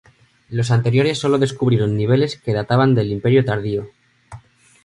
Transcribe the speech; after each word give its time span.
Las 0.49 0.71
anteriores 0.71 1.19
sólo 1.19 1.37
descubrieron 1.37 1.95
niveles 1.95 2.35
que 2.35 2.53
databan 2.55 2.95
del 2.95 3.11
imperio 3.11 3.45
tardío. 3.45 3.87